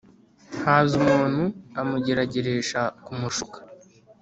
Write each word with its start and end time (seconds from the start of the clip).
haza 0.63 0.93
umuntu, 1.01 1.43
amugerageresha 1.81 2.81
kumushuka 3.03 3.57